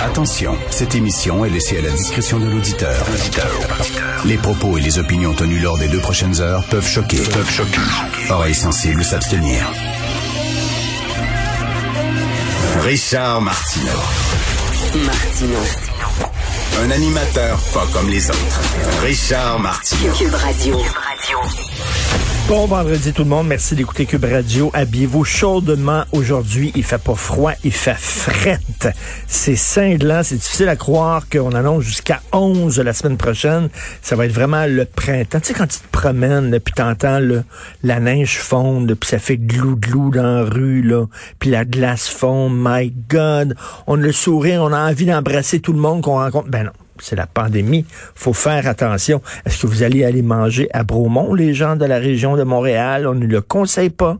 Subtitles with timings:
[0.00, 3.06] Attention, cette émission est laissée à la discrétion de l'auditeur.
[4.24, 7.18] Les propos et les opinions tenues lors des deux prochaines heures peuvent choquer.
[7.18, 7.80] Peuvent choquer.
[8.30, 9.64] Oreilles sensibles s'abstenir.
[12.82, 14.00] Richard Martineau.
[15.04, 15.58] Martino.
[16.82, 18.60] Un animateur pas comme les autres.
[19.02, 20.12] Richard Martineau.
[20.14, 20.76] Cube Radio.
[22.50, 24.72] Bon vendredi tout le monde, merci d'écouter Cube Radio.
[24.74, 26.72] Habillez-vous chaudement aujourd'hui.
[26.74, 28.88] Il fait pas froid, il fait frette.
[29.28, 33.68] C'est cinglant, c'est difficile à croire qu'on annonce jusqu'à 11 la semaine prochaine.
[34.02, 35.38] Ça va être vraiment le printemps.
[35.38, 37.44] Tu sais, quand tu te promènes, puis t'entends là,
[37.84, 41.06] la neige fondre, puis ça fait glou-glou dans la rue, là,
[41.38, 42.50] puis la glace fond.
[42.50, 43.54] My God!
[43.86, 46.48] On a le sourire, on a envie d'embrasser tout le monde qu'on rencontre.
[46.48, 47.84] Ben non c'est la pandémie.
[48.14, 49.22] faut faire attention.
[49.44, 53.06] Est-ce que vous allez aller manger à Bromont, les gens de la région de Montréal?
[53.06, 54.18] On ne le conseille pas.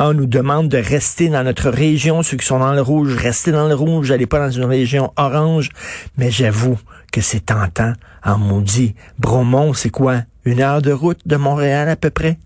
[0.00, 2.22] Ah, on nous demande de rester dans notre région.
[2.22, 4.10] Ceux qui sont dans le rouge, restez dans le rouge.
[4.10, 5.70] N'allez pas dans une région orange.
[6.16, 6.78] Mais j'avoue
[7.12, 7.92] que c'est tentant.
[8.24, 8.94] En maudit.
[9.18, 10.22] Bromont, c'est quoi?
[10.44, 12.38] Une heure de route de Montréal à peu près?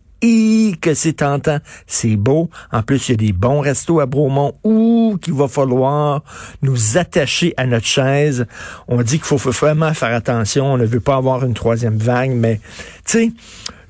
[0.81, 1.59] Que c'est tentant.
[1.87, 2.51] C'est beau.
[2.71, 6.23] En plus, il y a des bons restos à Bromont où qu'il va falloir
[6.63, 8.47] nous attacher à notre chaise.
[8.89, 10.73] On dit qu'il faut vraiment faire attention.
[10.73, 12.61] On ne veut pas avoir une troisième vague, mais
[13.05, 13.33] tu sais,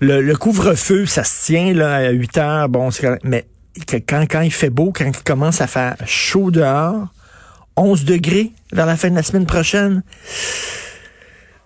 [0.01, 2.69] le, couvre-feu, ça se tient là à 8 heures.
[2.69, 2.89] Bon,
[3.25, 3.47] mais
[4.09, 7.09] quand, quand il fait beau, quand il commence à faire chaud dehors,
[7.77, 10.03] 11 degrés vers la fin de la semaine prochaine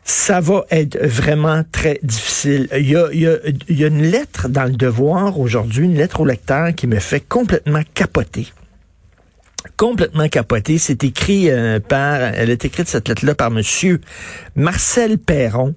[0.06, 2.68] ça va être vraiment très difficile.
[2.78, 7.00] Il y a, une lettre dans le devoir aujourd'hui, une lettre au lecteur qui me
[7.00, 8.46] fait complètement capoter
[9.76, 10.78] complètement capoter.
[10.78, 14.00] C'est écrit euh, par, elle est écrite cette lettre-là par Monsieur
[14.54, 15.74] Marcel Perron.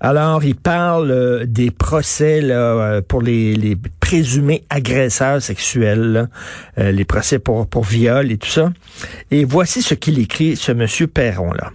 [0.00, 6.30] Alors, il parle euh, des procès euh, pour les, présumés agresseurs sexuels,
[6.78, 8.72] les procès pour, pour viol et tout ça.
[9.30, 11.70] Et voici ce qu'il écrit, ce Monsieur Perron là.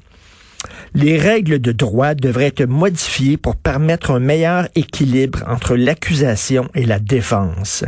[0.96, 6.86] Les règles de droit devraient être modifiées pour permettre un meilleur équilibre entre l'accusation et
[6.86, 7.84] la défense.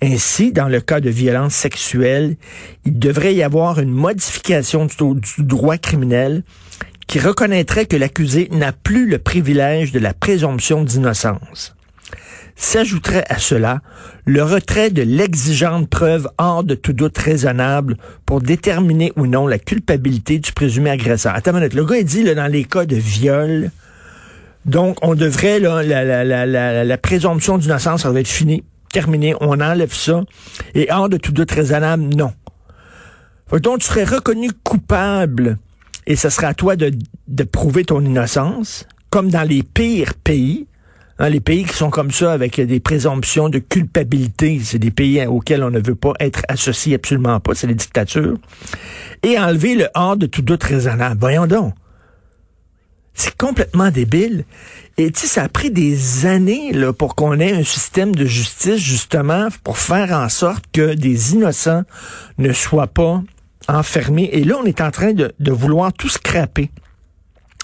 [0.00, 2.36] Ainsi, dans le cas de violence sexuelle,
[2.84, 6.44] il devrait y avoir une modification du, droit criminel
[7.08, 11.74] qui reconnaîtrait que l'accusé n'a plus le privilège de la présomption d'innocence.
[12.56, 13.80] S'ajouterait à cela
[14.26, 19.58] le retrait de l'exigeante preuve hors de tout doute raisonnable pour déterminer ou non la
[19.58, 21.34] culpabilité du présumé agresseur.
[21.34, 23.70] Attends une le gars il dit là, dans les cas de viol,
[24.64, 30.22] donc on devrait, là, la, présomption d'innocence, ça va être fini, terminé, on enlève ça,
[30.74, 32.32] et hors de tout doute raisonnable, non.
[33.52, 35.58] Donc tu serais reconnu coupable
[36.06, 40.66] et ce sera à toi de prouver ton innocence, comme dans les pires pays.
[41.18, 45.24] Hein, les pays qui sont comme ça avec des présomptions de culpabilité, c'est des pays
[45.26, 48.36] auxquels on ne veut pas être associé absolument pas, c'est les dictatures.
[49.22, 51.20] Et enlever le hors de tout doute raisonnable.
[51.20, 51.74] Voyons donc.
[53.16, 54.44] C'est complètement débile.
[54.98, 58.24] Et tu sais, ça a pris des années là, pour qu'on ait un système de
[58.24, 61.84] justice, justement, pour faire en sorte que des innocents
[62.38, 63.22] ne soient pas
[63.68, 64.30] enfermés.
[64.32, 66.70] Et là, on est en train de, de vouloir tout scraper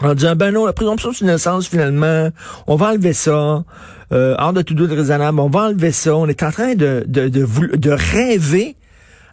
[0.02, 2.30] en disant, ben non, la présomption d'innocence, finalement,
[2.66, 3.64] on va enlever ça,
[4.12, 6.16] euh, hors de tout doute raisonnable, on va enlever ça.
[6.16, 7.46] On est en train de, de, de,
[7.76, 8.76] de rêver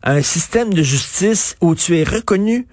[0.03, 2.67] un système de justice où tu es reconnu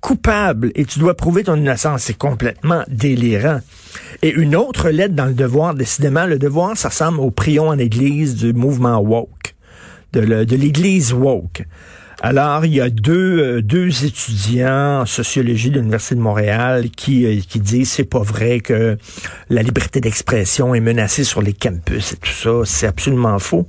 [0.00, 2.02] coupable et tu dois prouver ton innocence.
[2.04, 3.60] C'est complètement délirant.
[4.22, 7.78] Et une autre lettre dans le devoir, décidément, le devoir, ça ressemble au prion en
[7.78, 9.54] église du mouvement woke,
[10.12, 11.64] de l'église woke.
[12.22, 17.24] Alors, il y a deux, euh, deux étudiants en sociologie de l'Université de Montréal qui,
[17.24, 18.98] euh, qui disent c'est pas vrai que
[19.48, 22.50] la liberté d'expression est menacée sur les campus et tout ça.
[22.66, 23.68] C'est absolument faux.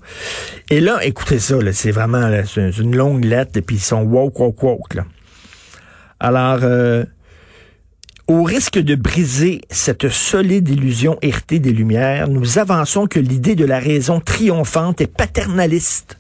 [0.70, 4.38] Et là, écoutez ça, c'est vraiment c'est une longue lettre et puis ils sont woke,
[4.42, 4.96] woke, woke.
[4.96, 5.06] Là.
[6.20, 7.06] Alors, euh,
[8.28, 13.66] au risque de briser cette solide illusion héritée des Lumières, nous avançons que l'idée de
[13.66, 16.18] la raison triomphante est paternaliste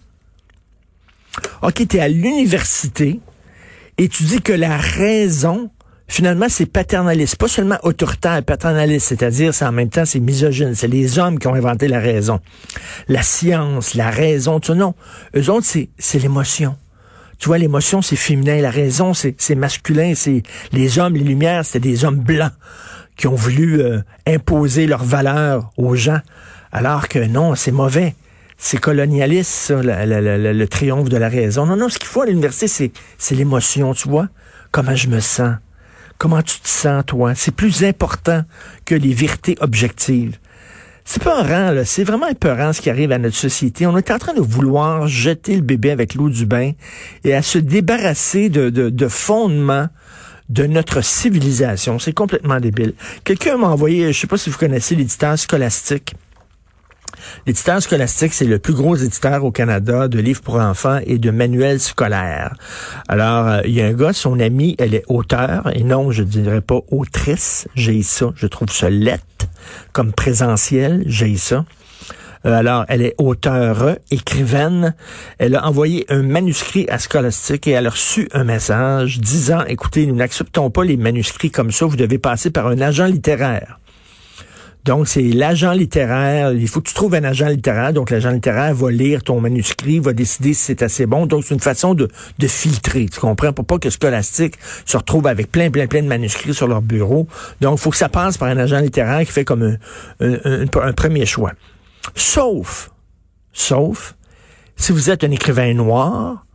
[1.62, 3.20] OK, tu es à l'université
[3.98, 5.70] et tu dis que la raison
[6.12, 10.76] finalement, c'est paternaliste, pas seulement autoritaire, paternaliste, c'est-à-dire, c'est en même temps, c'est misogyne.
[10.76, 12.42] C'est les hommes qui ont inventé la raison.
[13.08, 14.94] La science, la raison, tu non.
[15.38, 16.76] Eux autres, c'est, l'émotion.
[17.40, 18.60] Tu vois, l'émotion, c'est féminin.
[18.60, 20.12] La raison, c'est, c'est masculin.
[20.14, 20.44] C'est
[20.74, 22.52] les hommes, les lumières, c'était des hommes blancs
[23.16, 26.20] qui ont voulu euh, imposer leurs valeurs aux gens.
[26.74, 28.16] Alors que non, c'est mauvais.
[28.64, 31.66] C'est colonialiste, ça, le triomphe de la raison.
[31.66, 34.28] Non, non, ce qu'il faut à l'université, c'est, c'est l'émotion, tu vois.
[34.72, 35.56] Comment je me sens?
[36.20, 37.34] Comment tu te sens, toi?
[37.34, 38.44] C'est plus important
[38.86, 40.38] que les vérités objectives.
[41.06, 41.86] C'est pas rang, là.
[41.86, 43.88] C'est vraiment épeurant ce qui arrive à notre société.
[43.88, 46.74] On est en train de vouloir jeter le bébé avec l'eau du bain
[47.24, 49.88] et à se débarrasser de fondements
[50.50, 51.98] de notre civilisation.
[51.98, 52.94] C'est complètement débile.
[53.24, 56.14] Quelqu'un m'a envoyé, je sais pas si vous connaissez l'éditeur scolastique.
[57.46, 61.32] L'éditeur scolastique, c'est le plus gros éditeur au Canada de livres pour enfants et de
[61.32, 62.56] manuels scolaires.
[63.08, 66.24] Alors, euh, il y a un gars, son ami, elle est auteur, et non, je
[66.24, 69.48] dirais pas autrice, j'ai ça, je trouve ça lettre,
[69.92, 71.66] comme présentiel, j'ai ça.
[72.46, 74.96] Euh, alors, elle est auteure, écrivaine.
[75.38, 80.06] Elle a envoyé un manuscrit à Scholastic et elle a reçu un message disant, écoutez,
[80.06, 83.81] nous n'acceptons pas les manuscrits comme ça, vous devez passer par un agent littéraire.
[84.84, 86.54] Donc, c'est l'agent littéraire.
[86.54, 87.94] Il faut que tu trouves un agent littéraire.
[87.94, 91.28] Donc, l'agent littéraire va lire ton manuscrit, va décider si c'est assez bon.
[91.28, 92.08] Donc, c'est une façon de,
[92.40, 93.06] de filtrer.
[93.06, 93.54] Tu comprends?
[93.54, 94.56] Pour pas que Scholastic
[94.86, 97.28] se retrouve avec plein, plein, plein de manuscrits sur leur bureau.
[97.62, 99.78] Donc, il faut que ça passe par un agent littéraire qui fait comme
[100.20, 101.52] un, un premier choix.
[102.16, 102.90] Sauf,
[103.54, 104.16] sauf,
[104.76, 106.46] si vous êtes un écrivain noir,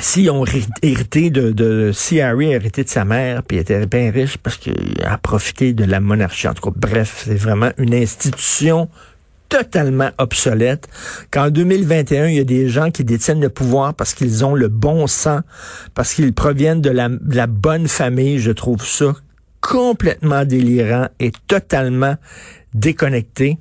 [0.00, 0.44] si ont
[0.82, 4.56] hérité de, de si Harry a hérité de sa mère puis était bien riche parce
[4.56, 8.88] qu'il a profité de la monarchie en tout cas bref c'est vraiment une institution
[9.48, 10.88] totalement obsolète
[11.30, 14.66] qu'en 2021 il y a des gens qui détiennent le pouvoir parce qu'ils ont le
[14.66, 15.40] bon sang
[15.94, 19.14] parce qu'ils proviennent de la, de la bonne famille je trouve ça
[19.64, 22.16] complètement délirant et totalement
[22.74, 23.58] déconnecté.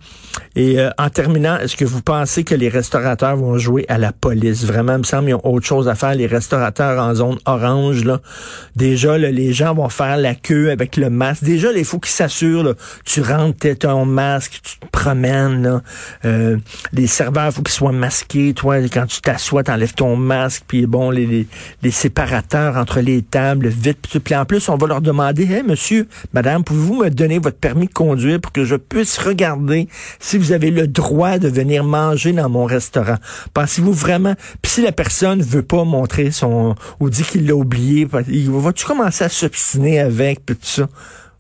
[0.56, 4.12] Et euh, en terminant, est-ce que vous pensez que les restaurateurs vont jouer à la
[4.12, 4.66] police?
[4.66, 6.16] Vraiment, me semble qu'ils ont autre chose à faire.
[6.16, 8.20] Les restaurateurs en zone orange, là,
[8.76, 11.44] déjà, les gens vont faire la queue avec le masque.
[11.44, 15.64] Déjà, il faut qu'ils s'assurent, tu rentres, t'es ton masque, tu te promènes.
[15.64, 15.82] Là.
[16.26, 16.58] Euh,
[16.92, 18.54] les serveurs, il faut qu'ils soient masqués.
[18.54, 20.64] Toi, quand tu t'assois, t'enlèves ton masque.
[20.68, 21.48] Puis bon, les,
[21.82, 24.00] les, séparateurs entre les tables, vite.
[24.24, 27.88] Puis en plus, on va leur demander, hey, monsieur, madame, pouvez-vous me donner votre permis
[27.88, 29.88] de conduire pour que je puisse regarder
[30.20, 33.18] si vous avez le droit de venir manger dans mon restaurant.
[33.54, 38.86] Pensez-vous vraiment, si la personne veut pas montrer son, ou dit qu'il l'a oublié, vas-tu
[38.86, 40.90] commencer à s'obstiner avec, puis tout ça?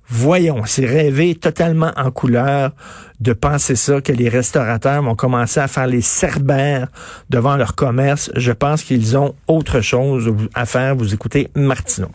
[0.09, 2.71] Voyons, c'est rêver totalement en couleur
[3.19, 6.87] de penser ça, que les restaurateurs vont commencer à faire les cerbères
[7.29, 8.29] devant leur commerce.
[8.35, 10.95] Je pense qu'ils ont autre chose à faire.
[10.95, 12.09] Vous écoutez Martineau.